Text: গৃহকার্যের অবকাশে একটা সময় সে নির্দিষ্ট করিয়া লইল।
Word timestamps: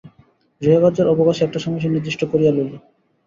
গৃহকার্যের 0.61 1.11
অবকাশে 1.13 1.41
একটা 1.43 1.59
সময় 1.59 1.81
সে 1.81 1.89
নির্দিষ্ট 1.89 2.21
করিয়া 2.31 2.51
লইল। 2.53 2.71